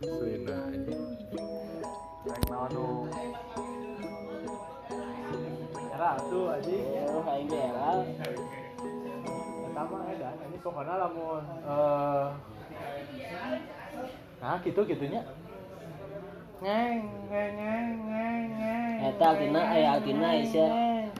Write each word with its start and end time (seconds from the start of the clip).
Anjing. 0.00 1.04
Rek 2.24 2.42
naon 2.48 2.72
nu 2.72 2.84
Era 5.92 6.16
tuh 6.24 6.56
anjing 6.56 6.84
Oh, 7.12 7.20
kayak 7.20 7.44
gila. 7.52 7.92
Eta 9.68 9.82
mah 9.84 10.00
edan 10.08 10.34
anjing 10.40 10.62
pokona 10.64 10.94
lamun 11.04 11.44
eh 11.44 12.28
Nah, 14.40 14.56
gitu 14.64 14.80
gitunya. 14.88 15.20
Ngeng 16.64 17.04
ngeng 17.28 17.52
ngeng 17.60 17.92
ngeng 18.08 18.44
ngeng. 18.56 18.96
Eta 19.04 19.24
artinya 19.36 19.62
eh 19.68 19.84
artinya 19.84 20.28
Aisyah 20.32 20.72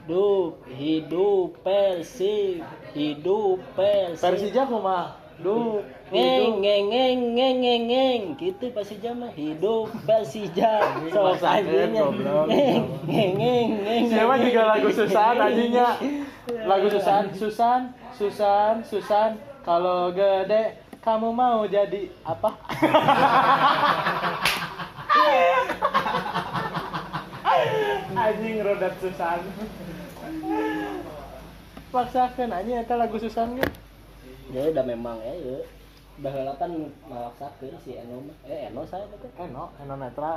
hidup 0.09 0.65
hidup 0.65 1.61
persib 1.61 2.65
hidup 2.97 3.61
persib 3.77 4.25
Persija 4.25 4.65
kumaha? 4.65 5.20
Duh, 5.41 5.81
ngeng 6.13 6.61
ngeng 6.61 6.85
ngeng 6.93 7.19
ngeng 7.33 7.55
ngeng 7.65 7.83
ngeng 7.89 8.21
gitu 8.37 8.69
Persija 8.69 9.17
mah 9.17 9.33
hidup 9.33 9.89
sok 11.09 11.23
Maksakeun, 11.33 11.65
anjingnya 11.65 12.01
goblok. 12.05 12.45
ngeng 13.09 13.31
ngeng 13.41 13.69
ngeng 13.81 14.03
Siapa 14.05 14.35
juga 14.37 14.61
lagu 14.69 14.89
Susan 14.93 15.35
anjingnya. 15.41 15.89
Lagu 16.69 16.87
Susan, 16.93 17.23
Susan, 17.33 17.81
Susan, 18.13 18.73
Susan. 18.85 19.29
Kalau 19.65 20.13
gede 20.13 20.77
kamu 21.01 21.33
mau 21.33 21.65
jadi 21.65 22.05
apa? 22.21 22.53
anjing 28.13 28.61
rodat 28.61 28.93
Susan. 29.01 29.41
Paksakan 31.89 32.49
anjing 32.53 32.77
eta 32.77 32.93
lagu 32.93 33.17
Susan 33.17 33.57
ge. 33.57 33.65
Ya 34.51 34.61
udah 34.71 34.85
memang 34.85 35.17
ya 35.23 35.33
ya. 35.33 35.57
Udah 36.19 36.31
heula 36.31 36.53
kan 36.59 36.71
maksakeun 37.07 37.75
si 37.81 37.95
Eno 37.97 38.19
mah. 38.21 38.37
Eh 38.45 38.67
Eno 38.69 38.83
saya 38.85 39.07
itu 39.07 39.27
Eno, 39.39 39.71
Eno 39.79 39.95
netral. 39.95 40.35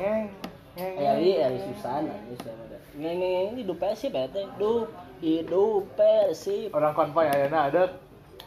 Ngeng, 0.00 0.32
ngeng. 0.78 0.94
ya 0.96 1.10
ini 1.18 1.32
dari 1.36 1.58
Susana 1.60 2.14
ini 2.24 2.34
siapa 2.40 2.62
ada 2.70 2.78
ngeng 2.94 3.16
ngeng 3.20 3.32
ngeng 3.34 3.56
hidup 3.58 3.76
persib 3.82 4.14
ya 4.14 4.24
teh 4.30 4.46
hidup 4.46 4.86
hidup 5.20 5.82
persib 5.98 6.70
Orang 6.72 6.94
konvoy 6.94 7.26
ayeuna 7.26 7.68
ada 7.68 7.84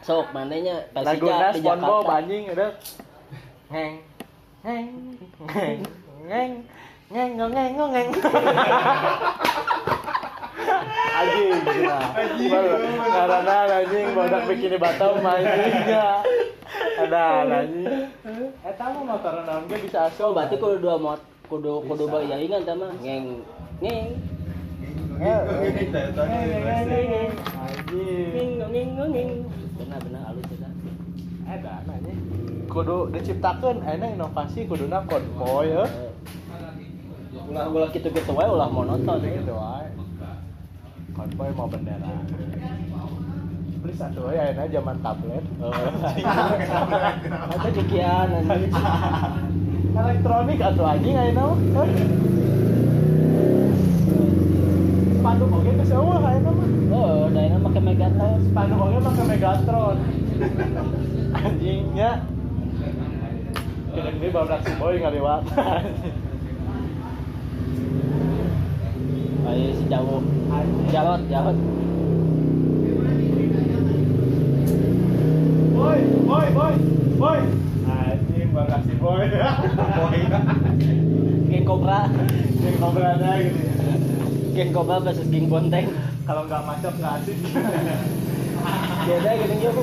sok 0.02 0.32
lagu 0.32 0.82
Persija 0.90 1.52
di 1.54 1.60
Jakarta. 1.62 2.12
anjing 2.16 2.44
ada 2.48 2.68
ngeng 3.70 3.94
ngeng 4.64 4.86
ngeng 6.26 6.52
ngeng 7.12 7.30
ngeng 7.36 7.72
ngeng 7.76 7.90
ngeng 7.92 8.08
anjing 11.24 11.56
gila. 11.64 12.00
Karena 13.08 13.56
anjing 13.80 14.06
bodak 14.12 14.42
bikin 14.52 14.76
di 14.76 14.78
Batam 14.78 15.24
anjingnya 15.24 16.20
ada 17.00 17.24
anjing. 17.48 18.12
Eta 18.60 18.84
mah 18.92 19.02
motor 19.08 19.40
naon 19.48 19.64
ge 19.72 19.76
bisa 19.80 20.12
so 20.12 20.28
asuh 20.28 20.36
berarti 20.36 20.60
kudu 20.60 20.76
dua 20.84 21.00
mot 21.00 21.20
kudu 21.48 21.80
kudu 21.88 22.04
bawa 22.04 22.28
jaringan 22.28 22.60
sama. 22.68 22.92
Ngeng 23.00 23.40
anjing 23.80 24.12
halus 30.24 30.46
ya 30.52 30.68
ada 31.48 31.72
anjing 31.88 32.18
kudu 32.68 33.06
diciptakeun 33.14 33.86
enak 33.86 34.18
inovasi 34.18 34.66
kuduna 34.66 34.98
konvoy 35.06 35.70
ya 35.70 35.86
ulah 37.44 37.68
ulah 37.70 37.88
gitu 37.92 38.08
gitu 38.10 38.32
wae 38.34 38.48
ulah 38.50 38.66
monoton 38.66 39.22
gitu 39.22 39.54
wae 39.54 39.86
konvoy 41.14 41.50
mau 41.54 41.70
bendera. 41.70 42.10
Beli 43.84 43.94
satu 43.94 44.32
ya 44.34 44.50
enak 44.50 44.66
zaman 44.74 44.96
tablet. 44.98 45.44
Oh, 45.62 45.70
iya. 46.18 46.34
Atau 47.54 47.70
jukian 47.70 48.28
elektronik 49.94 50.58
atau 50.58 50.84
anjing 50.90 51.14
ayo 51.14 51.30
nama 51.38 51.54
spanduk 55.14 55.48
oke 55.54 55.70
ke 55.70 55.84
sewa 55.86 56.16
ayo 56.20 56.38
nama 56.42 56.64
oh 56.90 57.30
dayana 57.30 57.58
pakai 57.62 57.82
megatron. 57.82 58.38
Spanduk 58.50 58.78
oke 58.82 58.98
pakai 58.98 59.24
megatron. 59.30 59.96
Anjingnya. 61.38 62.12
Kira-kira 63.94 64.34
babrak 64.34 64.60
si 64.66 64.72
boy 64.74 64.98
nggak 64.98 65.14
lewat. 65.14 65.42
ayo 69.44 69.68
si 69.76 69.84
jauh 69.92 70.24
jalot 70.88 71.20
jalot 71.28 71.56
boy 75.74 76.00
boy 76.24 76.46
boy 76.56 76.74
boy. 77.20 77.40
Anjing 77.84 78.50
baru 78.56 78.78
si 78.88 78.94
boy. 78.96 79.28
Geng 81.52 81.64
kobra 81.68 82.08
yang 82.64 82.76
kau 82.80 82.90
berada 82.90 83.30
gitu 83.38 83.60
ya. 83.62 83.96
Geng 84.56 84.70
kobra 84.72 84.96
versus 85.04 85.28
geng 85.28 85.46
bonteng. 85.52 85.92
Kalau 86.24 86.48
nggak 86.48 86.62
macet 86.64 86.94
nggak 86.96 87.12
asik. 87.20 87.36
Beda 89.04 89.30
gitu 89.36 89.54
gitu 89.60 89.82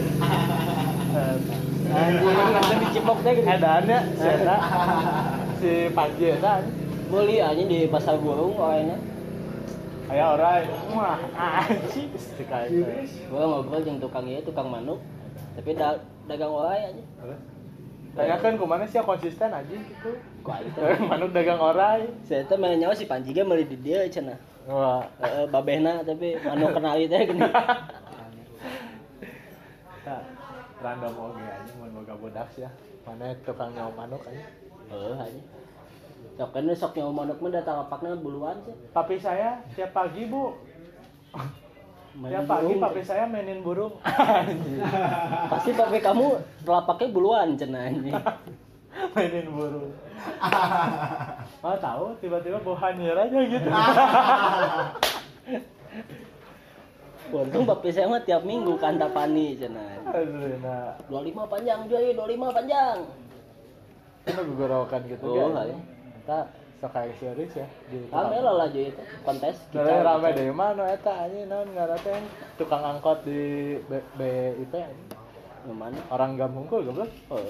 anjing 1.92 2.38
ada 2.40 2.76
dicipok 2.82 3.20
deh 3.22 3.34
gitu. 3.36 3.46
Edannya 3.46 4.00
si 5.62 5.92
Panji 5.92 6.26
Eta 6.34 6.64
beli 7.12 7.38
anjing 7.44 7.68
di 7.68 7.80
pasar 7.92 8.16
burung 8.18 8.56
orangnya 8.58 8.98
Aya 10.12 10.36
orang, 10.36 10.68
wah 10.92 11.16
anjing. 11.40 12.12
Kayak 12.44 12.68
gua 13.32 13.48
ngobrol 13.48 13.80
jeung 13.80 13.96
tukang 13.96 14.28
ieu 14.28 14.44
tukang 14.44 14.68
manuk. 14.68 15.00
Tapi 15.56 15.72
da 15.72 15.96
dagang 16.28 16.52
orai 16.52 16.92
anjing 16.92 17.08
Tanya 18.12 18.36
kan 18.44 18.60
ke 18.60 18.66
mana 18.68 18.84
sih 18.84 19.00
konsisten 19.00 19.56
aja 19.56 19.72
gitu 19.72 20.12
ku 20.44 20.52
teh 20.76 21.00
Manuk 21.00 21.32
dagang 21.32 21.64
orai. 21.64 22.12
Saya 22.28 22.44
teh 22.44 22.60
mah 22.60 22.76
nyawa 22.76 22.92
si 22.92 23.08
Panji 23.08 23.32
ge 23.32 23.40
meuli 23.40 23.64
di 23.64 23.80
dieu 23.80 24.04
cenah. 24.12 24.36
Wah. 24.68 25.08
Heeh, 25.24 25.48
babehna 25.48 26.04
tapi 26.04 26.36
manuk 26.44 26.76
kenali 26.76 27.08
teh 27.08 27.32
gini. 27.32 27.48
Random 30.82 31.14
oke 31.14 31.40
aja 31.40 31.72
mau 31.80 31.88
boga 31.88 32.20
bodak 32.20 32.52
ya. 32.60 32.68
Mana 33.08 33.32
tukang 33.48 33.72
nyawa 33.72 33.96
manuk 33.96 34.28
aja. 34.28 34.44
Heuh 34.92 35.16
anjing 35.16 35.48
sok 36.40 36.50
kan 36.56 36.68
sok 36.72 36.92
nyawa 36.96 37.12
manuk 37.12 37.38
mah 37.44 37.52
datang 37.52 37.76
lapakna 37.84 38.16
buluan 38.18 38.58
sih. 38.64 38.76
Papi 38.96 39.16
saya 39.20 39.60
tiap 39.76 39.92
pagi 39.92 40.26
bu. 40.32 40.56
Tiap 42.12 42.44
pagi 42.48 42.74
burung. 42.76 42.84
papi 42.84 43.02
saya 43.04 43.24
mainin 43.28 43.64
burung. 43.64 43.94
Pasti 45.52 45.72
papi 45.76 46.00
kamu 46.00 46.28
telapaknya 46.64 47.08
buluan 47.14 47.56
cenah 47.56 47.88
Mainin 49.16 49.48
burung. 49.52 49.92
Oh 51.62 51.78
tahu 51.78 52.10
tiba-tiba 52.18 52.58
bau 52.62 52.74
hanyir 52.74 53.14
aja 53.14 53.38
gitu. 53.46 53.70
Untung 57.32 57.64
papi 57.70 57.90
saya 57.94 58.10
mah 58.10 58.22
tiap 58.26 58.44
minggu 58.44 58.76
kanta 58.82 59.08
pani 59.14 59.54
cenah 59.56 60.10
Aduh 60.10 60.58
nah 60.60 60.98
25 61.08 61.38
panjang 61.48 61.80
joy 61.86 62.12
25 62.18 62.58
panjang. 62.58 62.98
Itu 64.26 64.42
gugorokan 64.54 65.02
gitu 65.06 65.26
Oh, 65.26 65.54
kan 65.54 65.70
iya. 65.70 65.78
Kita 66.22 66.40
sok 66.82 66.92
kayak 66.98 67.14
serius 67.18 67.54
ya 67.54 67.68
di 67.94 68.10
rame 68.10 68.42
lah 68.42 68.54
lah 68.58 68.68
itu 68.74 69.02
kontes 69.22 69.54
Dari 69.70 70.02
rame 70.02 70.34
deh 70.34 70.50
mana 70.50 70.90
eta 70.90 71.30
anjing 71.30 71.46
naon 71.46 71.70
ngaranna 71.78 72.26
tukang 72.58 72.82
angkot 72.82 73.22
di 73.22 73.78
B- 73.86 74.08
BIP 74.18 74.74
yang 75.66 75.78
mana 75.78 75.98
orang 76.10 76.38
Gampung 76.38 76.66
kok 76.66 76.86
goblok. 76.86 77.10
oh 77.30 77.42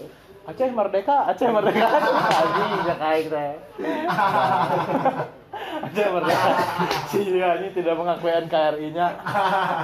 Aceh 0.42 0.74
merdeka, 0.74 1.30
Aceh 1.30 1.46
merdeka. 1.54 1.86
Anjing 2.42 2.72
ya 2.90 2.96
kayak 2.98 3.30
teh. 3.30 3.54
Aceh 5.86 6.08
merdeka. 6.09 6.50
Si 7.14 7.20
ini 7.30 7.70
tidak 7.78 7.94
mengakui 7.94 8.34
NKRI-nya. 8.50 9.22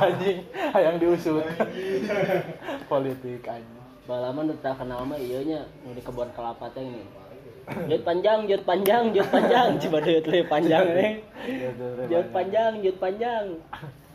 Anjing, 0.02 0.42
yang 0.74 0.98
diusut. 0.98 1.46
Politik 2.92 3.46
anjing. 3.46 3.78
balaman 4.08 4.56
udah 4.56 4.72
kenal 4.72 5.04
mah 5.04 5.20
iya 5.20 5.44
nya 5.44 5.62
di 5.84 6.00
kebun 6.00 6.32
kelapa 6.32 6.72
teh 6.72 6.80
ini 6.80 7.04
jut 7.68 8.02
panjang 8.08 8.40
jut 8.48 8.64
panjang 8.64 9.04
jut 9.12 9.28
panjang. 9.28 9.68
Coba 9.84 9.98
jut 10.04 10.26
lebih 10.28 10.48
panjang 10.48 10.86
nih 10.96 11.12
jut 12.08 12.28
panjang. 12.32 12.72
jut 12.80 12.98
panjang. 12.98 13.46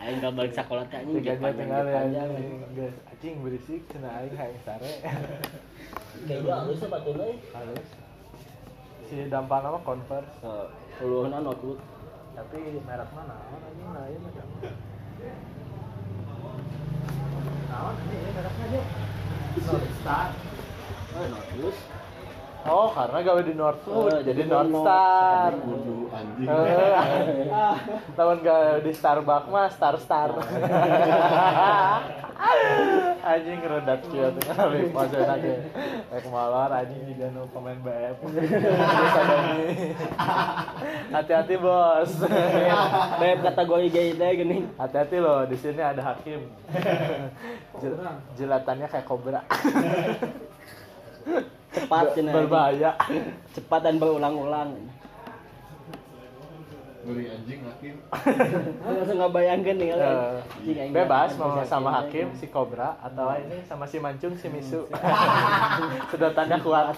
Aing 0.03 0.19
gak 0.19 0.33
balik 0.35 0.53
sekolah 0.57 0.85
teh 0.89 0.99
anjing. 1.05 1.21
Jut 1.21 1.39
panjang 1.39 1.69
jut 1.69 1.87
ya 1.87 1.93
panjang 1.93 2.29
anjing. 2.33 2.59
Geus 2.73 2.97
anjing 3.09 3.35
berisik 3.45 3.81
cenah 3.93 4.13
aing 4.25 4.35
hayang 4.35 4.61
sare. 4.65 4.93
kayak 6.29 6.41
gua 6.45 6.55
halus 6.65 6.79
sepatuna 6.81 7.25
Halus. 7.53 7.89
Si 9.07 9.17
dampan 9.29 9.61
nama 9.61 9.79
Converse. 9.85 10.33
uluhna 11.03 11.43
notebook 11.43 11.83
tapi 12.33 12.81
merek 12.87 13.11
mana 13.13 13.37
anjing? 13.53 13.89
Nah 13.93 14.05
ini 14.09 14.19
macam 14.23 14.47
naon 17.73 17.97
ini 18.05 18.31
mereknya 18.37 18.67
aja 18.69 18.81
Northstar 19.65 20.29
oh 21.17 21.25
notebook 21.33 21.77
oh 22.69 22.89
karena 22.95 23.19
gawe 23.23 23.41
di 23.43 23.55
Northwood 23.55 24.13
Oh, 24.13 24.21
jadi 24.23 24.43
jadi 24.43 24.43
Northstar 24.51 25.51
Kudu 25.59 25.99
anjing. 26.13 26.47
Eh, 26.47 26.95
tahun 28.19 28.39
gawe 28.45 28.71
di 28.85 28.93
Starbucks 28.95 29.49
mah 29.51 29.69
Star 29.73 29.97
Star. 29.99 30.31
Anjing 33.23 33.63
ngeredat 33.63 34.03
kieu 34.11 34.35
teh 34.35 34.51
kali 34.51 34.91
aja 34.91 35.39
rek 36.11 36.27
molor 36.27 36.75
anjing 36.75 37.07
juga 37.07 37.31
nu 37.31 37.47
pemain 37.55 37.79
BF 37.79 38.19
hati-hati 41.15 41.55
bos. 41.63 42.11
Beb 43.23 43.39
kategori 43.47 43.87
gay 43.95 44.09
teh 44.19 44.31
gini. 44.43 44.67
hati-hati 44.75 45.17
loh 45.23 45.47
di 45.47 45.55
sini 45.55 45.79
ada 45.79 46.03
hakim. 46.03 46.51
Jel- 47.79 48.19
jelatannya 48.35 48.91
kayak 48.91 49.07
kobra 49.07 49.47
Cepat 51.73 52.05
Ber- 52.05 52.15
cenah. 52.15 52.33
berbahaya. 52.33 52.91
Cepat 53.53 53.81
dan 53.83 53.95
berulang-ulang. 53.97 54.71
Ngeri 57.03 57.25
anjing 57.35 57.61
hakim. 57.67 57.95
Langsung 58.79 59.17
nggak 59.19 59.35
bayangkan 59.35 59.75
nih 59.75 59.91
ingat 59.91 60.39
bebas 60.95 61.35
mau 61.35 61.59
sama 61.67 61.91
hakim 61.99 62.31
si 62.39 62.47
kobra 62.47 62.95
atau 63.03 63.35
ini 63.35 63.59
sama 63.67 63.91
si 63.91 63.99
mancung 63.99 64.39
si 64.39 64.47
misu. 64.47 64.87
Sedotannya 66.15 66.63
kuat. 66.63 66.95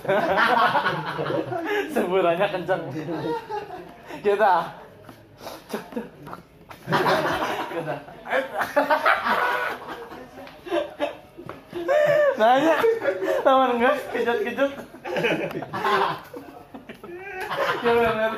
Semburannya 1.97 2.47
kenceng. 2.53 2.83
Kita. 4.21 4.55
Kita. 7.73 7.97
Nanya 12.35 12.75
teman 13.45 13.71
enggak 13.77 13.97
kejut 14.09 14.39
kejut 14.41 14.73
ya 17.85 17.93
benar. 17.93 18.33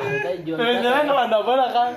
Kita 0.00 0.30
jual 0.42 0.56
Sebenarnya 0.58 1.02
kalau 1.06 1.22
anda 1.22 1.38
bola 1.46 1.66
kan 1.70 1.92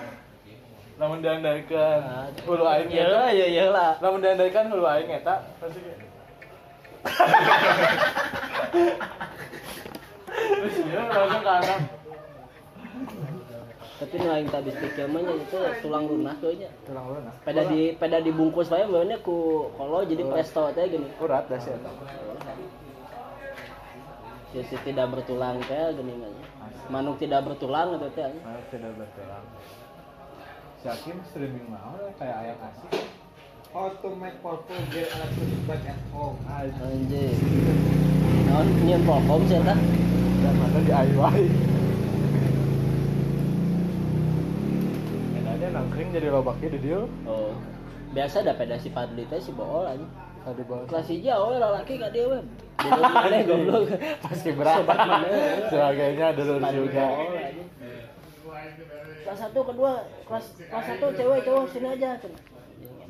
Namun 1.02 1.26
diandalkan 1.26 2.02
hulu 2.46 2.66
aing 2.70 2.90
Ya 2.94 3.08
lah, 3.10 3.30
ya 3.34 3.48
ya 3.50 3.66
lah. 3.74 3.98
Namun 3.98 4.22
diandalkan 4.22 4.70
hulu 4.70 4.86
aing 4.86 5.10
eta 5.10 5.42
pasti 5.58 5.80
kayak 5.82 6.00
Terus 10.34 10.76
dia 10.86 11.02
langsung 11.02 11.44
ke 11.44 11.52
anak 11.52 11.80
Tapi 13.94 14.16
nu 14.18 14.30
aing 14.34 14.50
tadi 14.50 14.74
pikir 14.74 15.06
mah 15.06 15.22
itu 15.22 15.60
tulang 15.86 16.10
lunak 16.10 16.42
tuh 16.42 16.50
nya. 16.58 16.70
Tulang 16.90 17.06
lu 17.14 17.20
nah 17.22 17.36
Peda 17.46 17.62
di 17.70 17.94
peda 17.94 18.18
dibungkus 18.26 18.66
bae 18.74 18.90
bae 18.90 19.16
ku 19.22 19.70
kalau 19.78 20.02
jadi 20.02 20.26
presto 20.26 20.74
teh 20.74 20.90
gini. 20.90 21.08
Urat 21.22 21.46
dah 21.46 21.60
sih 21.62 21.78
eta 21.78 21.92
Sisi 24.50 24.78
tidak 24.82 25.14
bertulang 25.14 25.62
teh 25.70 25.94
gini. 25.94 26.14
Manuk 26.90 27.22
tidak 27.22 27.46
bertulang 27.46 28.02
itu 28.02 28.10
teh. 28.18 28.26
nya. 28.34 28.42
Nah, 28.42 28.62
tidak 28.74 28.92
bertulang 28.98 29.46
Si 30.82 30.92
Hakim 30.92 31.18
streaming 31.30 31.70
mau 31.70 31.96
kayak 32.20 32.38
ayam 32.44 32.60
asik 32.60 33.08
How 33.74 33.90
to 34.04 34.10
make 34.18 34.38
purple 34.42 34.78
gel 34.94 35.06
electronic 35.06 35.62
bag 35.66 35.86
at 35.90 36.02
home. 36.14 36.38
Anjir. 36.50 37.34
Naon 38.50 38.68
nyeun 38.86 39.02
popom 39.06 39.42
sih 39.50 39.58
eta? 39.58 39.74
Dan 40.44 40.54
mana 40.62 40.80
di 40.82 40.94
IY 40.94 41.82
Nangkring 45.94 46.10
jadi 46.10 46.34
lobaknya 46.34 46.74
di 46.74 46.80
dia 46.90 47.06
Oh. 47.30 47.54
Biasa 48.18 48.42
ada 48.42 48.58
peda 48.58 48.82
si 48.82 48.90
Padli 48.90 49.30
teh 49.30 49.38
si 49.38 49.54
bool 49.54 49.86
aja. 49.86 50.02
Tadi 50.42 50.66
bawah 50.66 50.90
Kelas 50.90 51.06
hijau 51.06 51.54
we 51.54 51.62
lalaki 51.62 52.02
ka 52.02 52.10
dia 52.10 52.26
we. 52.26 52.42
Mana 52.82 53.46
goblok. 53.46 53.94
Pasti 54.26 54.50
berapa 54.58 54.90
Sebagainya 55.70 56.34
dulu 56.34 56.58
juga 56.66 57.06
bool. 57.14 57.38
Kelas 59.22 59.38
satu 59.38 59.60
kedua 59.70 60.02
kelas 60.26 60.46
kelas 60.66 60.86
satu 60.98 61.06
cewek 61.14 61.46
cowok 61.46 61.70
sini 61.70 61.88
aja 61.94 62.18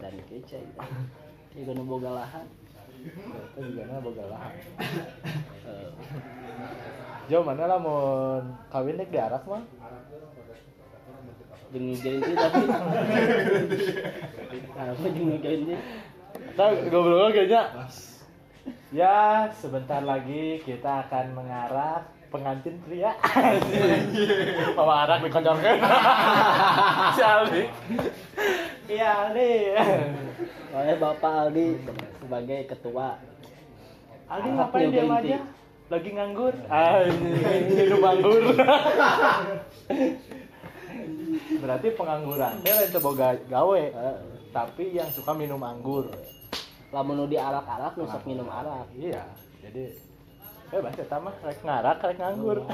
dan 0.03 0.13
kece. 0.27 0.59
Ieu 1.55 1.71
nu 1.71 1.87
boga 1.87 2.11
lahan. 2.11 2.43
Itu 3.55 3.63
juga 3.63 3.83
na 3.87 4.03
boga 4.03 4.27
lahan 4.27 4.55
Jo 7.31 7.39
mana 7.47 7.63
lah 7.63 7.79
mau 7.79 7.99
kawin 8.67 8.99
dek 8.99 9.07
di 9.07 9.19
Arak 9.23 9.47
mah 9.47 9.63
jeung 11.73 11.89
sih 11.97 12.35
tapi. 12.37 12.61
Apa 14.77 15.05
jeung 15.09 15.27
ngejain 15.33 15.61
sih? 15.65 15.79
Tahu 16.53 16.71
ngobrol 16.89 17.33
kayaknya 17.33 17.61
Ya 18.93 19.49
sebentar 19.57 20.05
lagi 20.05 20.61
kita 20.61 21.09
akan 21.09 21.33
mengarak 21.33 22.05
pengantin 22.29 22.77
pria 22.85 23.13
Mama 24.77 25.05
arak 25.05 25.25
dikoncorkan 25.25 25.77
Si 27.17 27.21
Aldi 27.21 27.63
Iya 28.89 29.09
Aldi 29.29 29.53
Oleh 30.73 30.95
Bapak 30.97 31.33
Aldi 31.49 31.77
sebagai 32.21 32.65
ketua. 32.69 33.17
Aldi 34.25 34.49
Arak 34.49 34.57
ngapain 34.57 34.89
diam 34.89 35.09
inti. 35.13 35.29
aja? 35.29 35.39
Lagi 35.93 36.09
nganggur? 36.17 36.53
Anjing, 36.71 37.65
minum 37.77 38.01
anggur 38.01 38.41
Berarti 41.43 41.87
pengangguran 41.95 42.53
teh 42.63 42.73
lain 42.73 42.91
boga 42.99 43.35
gawe. 43.47 43.81
Eh, 43.83 44.17
Tapi 44.53 44.93
yang 44.93 45.09
suka 45.09 45.33
minum 45.33 45.57
anggur. 45.65 46.13
Lamun 46.93 47.17
nu 47.17 47.25
diarak-arak 47.25 47.97
nu 47.97 48.05
sok 48.05 48.29
minum 48.29 48.45
arak. 48.45 48.85
Iya, 48.93 49.25
jadi 49.65 49.97
bebas 50.69 50.93
ya 50.93 51.17
mah 51.17 51.35
rek 51.41 51.59
ngarak 51.65 51.97
rek 52.05 52.17
nganggur. 52.21 52.57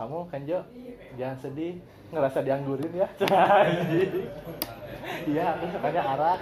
Kamu 0.00 0.24
kan 0.32 0.40
Jo, 0.48 0.64
jangan 1.20 1.36
sedih, 1.36 1.76
ngerasa 2.08 2.40
dianggurin 2.40 2.88
ya. 2.96 3.08
Iya, 5.20 5.58
aku 5.58 5.64
sukanya 5.74 6.02
arak. 6.16 6.38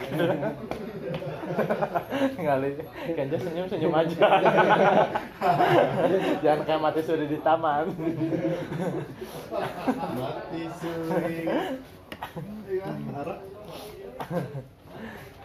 Ngali, 2.37 2.71
Kenjo 3.17 3.37
senyum 3.41 3.67
senyum 3.67 3.97
aja. 3.97 4.29
jangan 6.45 6.61
kayak 6.69 6.83
mati 6.83 7.01
suri 7.01 7.27
di 7.27 7.39
taman. 7.41 7.89
Mati 10.21 10.63
suri. 10.79 11.49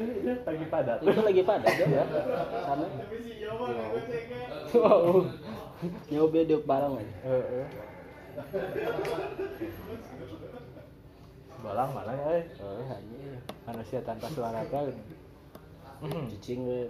Iya, 0.04 0.34
lagi 0.44 0.66
padat. 0.68 1.00
Itu 1.02 1.22
lagi 1.24 1.42
pada 1.48 1.68
Jo. 1.70 1.86
Ya. 1.90 2.06
Sana. 2.66 2.86
Wow. 4.74 5.32
Nyoba 6.12 6.40
dia 6.44 6.60
bareng 6.60 6.94
aja. 7.00 7.16
Balang 11.64 11.90
mana 11.96 12.12
ya? 12.12 12.28
eh? 12.42 12.44
Oh, 12.60 12.84
anjir. 12.92 13.38
Manusia 13.64 14.00
tanpa 14.04 14.28
suara 14.34 14.62
kan. 14.68 14.92
Cicing 16.34 16.68
we. 16.68 16.82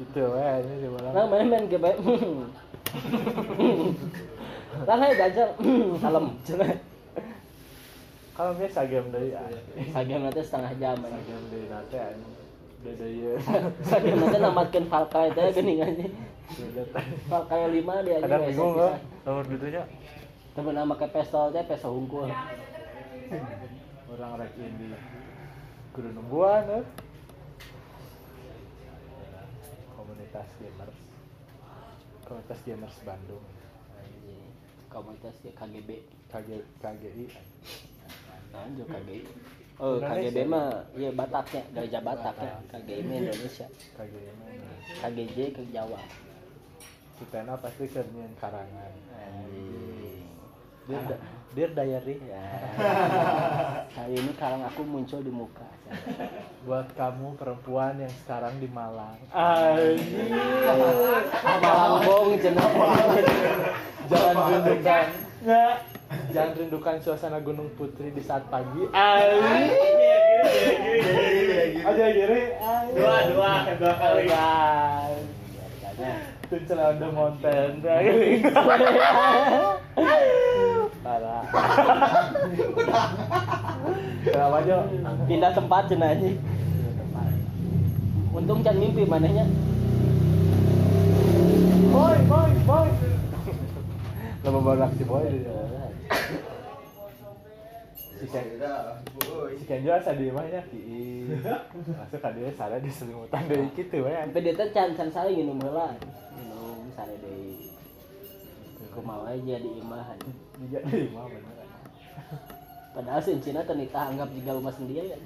gitu 0.00 0.22
weh 0.32 0.52
ini 0.64 0.74
di 0.80 0.88
balang. 0.88 1.12
Nah, 1.12 1.26
main 1.28 1.46
main 1.50 1.64
ke 1.68 1.76
bae. 1.76 1.96
Lah 4.88 4.96
hai 4.96 5.12
dajar. 5.18 5.48
Salam. 6.00 6.24
Cenah. 6.46 6.72
Kalau 8.36 8.52
biasa 8.52 8.84
game 8.88 9.08
deui 9.12 9.32
ah. 9.32 9.48
Sagem 9.92 10.20
nanti 10.24 10.40
setengah 10.44 10.72
jam 10.76 10.96
aja. 11.00 11.20
Game 11.24 11.46
deui 11.52 11.66
Deui 12.94 13.18
ieu. 13.26 13.34
Sagem 13.82 14.14
nanti 14.20 14.38
namatkeun 14.38 14.86
Falcao 14.86 15.26
teh 15.34 15.50
geuning 15.50 15.82
aja. 15.82 16.06
Falcao 17.26 17.66
5 17.66 18.06
dia 18.06 18.14
aja. 18.14 18.22
Kadang 18.22 18.38
nggak 18.38 18.50
bingung 18.54 18.72
kan 18.78 18.92
nomor 19.26 19.44
gitunya. 19.50 19.82
Tapi 20.54 20.70
nama 20.70 20.94
ke 20.94 21.06
pistol 21.10 21.46
teh 21.50 21.64
pistol 21.66 21.92
hungkul. 21.98 22.30
Orang 24.06 24.32
rek 24.38 24.52
ini 24.54 24.94
kudu 25.90 26.08
nungguan 26.14 26.62
eh. 26.70 26.84
Komunitas 29.98 30.48
gamers. 30.62 30.98
Komunitas 32.22 32.60
gamers 32.62 32.96
Bandung. 33.02 33.44
Komunitas 34.86 35.36
ya 35.42 35.52
KGB. 35.58 35.90
KG, 36.30 36.48
KGI. 36.80 37.26
Anjir 38.54 38.86
KGI. 38.88 39.20
Oh. 39.76 40.00
KGB 40.00 40.48
mah 40.48 40.88
iya 40.96 41.12
Bataknya, 41.12 41.60
gereja 41.76 42.00
Batak 42.00 42.36
ya. 42.40 42.56
Mah 42.72 43.16
Indonesia. 43.20 43.68
Mana? 44.00 44.72
KGJ 45.04 45.36
ke 45.52 45.62
Jawa. 45.68 46.00
Kita 47.20 47.44
pasti 47.60 47.84
kerjaan 47.88 48.32
karangan. 48.40 48.92
Dear, 50.86 51.18
dear 51.52 51.70
diary. 51.76 52.16
Ya. 52.24 52.46
Hari 53.92 54.14
ini 54.16 54.32
karang 54.40 54.64
aku 54.64 54.80
muncul 54.80 55.20
di 55.20 55.32
muka. 55.32 55.68
Buat 56.64 56.96
kamu 56.96 57.36
perempuan 57.36 58.00
yang 58.00 58.14
sekarang 58.24 58.56
di 58.56 58.68
Malang. 58.72 59.20
Anjing. 59.28 60.32
Malangbong 61.44 62.38
cenah. 62.40 62.70
Jangan 64.08 64.34
rindukan. 64.56 65.06
Nggak. 65.44 65.76
Jangan 66.32 66.58
rindukan 66.58 66.96
suasana 67.02 67.38
Gunung 67.42 67.70
Putri 67.74 68.10
di 68.10 68.22
saat 68.22 68.46
pagi. 68.50 68.86
Anjing. 68.90 69.96
Aja 71.86 72.04
gini. 72.10 72.40
Dua, 72.94 73.16
dua, 73.30 73.52
dua 73.78 73.92
kali. 73.94 74.24
Guys. 74.26 75.26
Tuh 76.46 76.60
celana 76.70 77.08
mountain. 77.10 77.82
Parah. 81.02 81.42
Kenapa 84.26 84.58
Jo? 84.66 84.78
Pindah 85.26 85.52
tempat 85.54 85.82
cenah 85.90 86.14
anjing. 86.14 86.38
Untung 88.36 88.60
can 88.62 88.76
mimpi 88.76 89.02
manehnya. 89.08 89.48
Boy, 91.90 92.16
boy, 92.28 92.50
boy. 92.68 92.88
Lama 94.46 94.62
baru 94.62 94.86
si 94.94 95.02
boy 95.02 95.26
dia. 95.26 95.65
Si 98.16 98.24
Ken, 98.32 98.48
si 99.60 99.64
Kenjo 99.68 99.92
asa 99.92 100.16
di 100.16 100.32
imahnya 100.32 100.64
ki. 100.72 100.80
Masuk 101.84 102.20
ka 102.24 102.32
dia 102.32 102.48
salah 102.56 102.80
di 102.80 102.88
selimutan 102.88 103.44
deui 103.44 103.68
kitu 103.76 104.00
we. 104.00 104.08
Sampai 104.08 104.40
dia 104.40 104.56
teh 104.56 104.72
can 104.72 104.96
saling 104.96 105.36
minum 105.36 105.60
heula. 105.60 105.92
Minum 106.32 106.88
sare 106.96 107.12
deui. 107.20 107.76
Kumaha 108.96 109.36
aja 109.36 109.56
di 109.60 109.70
imahan. 109.76 110.16
Dia 110.72 110.80
di 110.80 111.12
imah 111.12 111.28
bener. 111.28 111.68
Padahal 112.96 113.20
sih 113.20 113.36
Cina 113.44 113.60
teh 113.60 113.76
nikah 113.76 114.08
anggap 114.08 114.32
juga 114.32 114.56
rumah 114.56 114.72
sendiri 114.72 115.12
ya. 115.12 115.18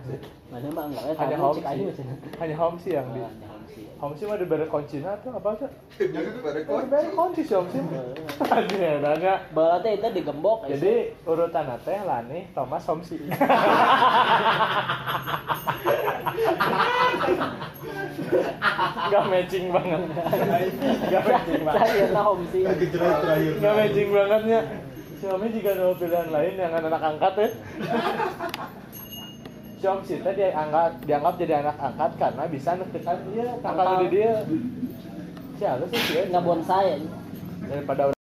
Mana 0.48 0.72
mah 0.72 0.88
anggapnya 0.88 1.12
Hanya 1.12 1.36
home 1.36 1.60
sih. 1.60 1.92
Cina. 1.92 2.16
Hanya 2.40 2.56
home 2.56 2.78
sih 2.80 2.96
yang 2.96 3.04
di 3.12 3.20
Ah, 3.20 3.28
home 3.52 3.68
sih. 3.68 3.84
Home 4.00 4.14
sih 4.16 4.24
mah 4.24 4.40
diberi 4.40 4.64
kuncinya 4.64 5.12
tuh 5.20 5.36
apa 5.36 5.60
tuh? 5.60 5.68
Pada 6.40 6.60
Diberi 6.64 7.12
kunci 7.12 7.44
sih 7.44 7.52
home 7.52 7.68
sih. 7.68 7.84
Aduh, 8.48 9.04
nanya. 9.04 9.44
Bala 9.52 9.76
teh 9.84 10.00
itu 10.00 10.08
digembok 10.08 10.72
ya. 10.72 10.80
Jadi 10.80 11.12
urutan 11.28 11.68
teh 11.84 12.00
Lani, 12.00 12.48
Thomas, 12.56 12.88
Homsi. 12.88 13.20
Gak 19.08 19.24
matching 19.28 19.68
banget. 19.68 20.00
Gak 21.12 21.22
matching 21.28 21.60
banget. 21.60 21.80
saya 21.92 22.06
tahu 22.08 22.24
home 22.24 22.44
sih. 22.48 22.64
Gak 23.60 23.72
matching 23.76 24.08
bangetnya. 24.16 24.87
Si 25.18 25.26
Homsi 25.26 25.50
juga 25.58 25.70
ada 25.74 25.90
pilihan 25.98 26.28
lain 26.30 26.54
yang 26.54 26.72
anak 26.78 27.02
angkat 27.02 27.32
ya. 27.34 27.48
Si 29.78 29.84
Homsi 29.86 30.14
teh 30.22 30.34
dianggap, 30.38 31.02
dianggap 31.02 31.34
jadi 31.42 31.54
anak 31.66 31.76
angkat 31.82 32.10
karena 32.22 32.42
bisa 32.46 32.70
nekekan 32.78 33.18
dia, 33.34 33.48
kakak 33.58 33.86
di 33.98 34.06
dia. 34.14 34.32
Si 35.58 35.64
halus 35.66 35.90
sih 35.90 36.02
dia. 36.14 36.22
Nggak 36.30 36.44
bonsai. 36.46 37.02
Daripada 37.66 38.17